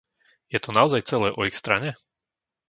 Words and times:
Je 0.53 0.57
to 0.63 0.73
naozaj 0.79 1.01
celé 1.11 1.27
o 1.29 1.41
ich 1.49 1.53
strane? 1.61 1.89